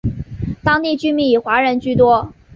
[0.63, 2.33] 当地居民以华人居多。